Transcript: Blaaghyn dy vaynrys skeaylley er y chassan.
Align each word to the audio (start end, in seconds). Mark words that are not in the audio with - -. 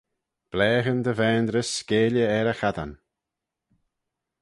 Blaaghyn 0.51 0.99
dy 1.05 1.13
vaynrys 1.19 1.69
skeaylley 1.79 2.29
er 2.37 2.47
y 2.53 2.55
chassan. 2.59 2.91